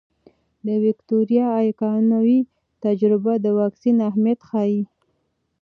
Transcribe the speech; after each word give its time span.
د 0.65 0.67
ویکتوریا 0.83 1.47
ایکانوي 1.65 2.39
تجربه 2.83 3.33
د 3.39 3.47
واکسین 3.59 3.97
اهمیت 4.09 4.39
ښيي. 4.49 4.81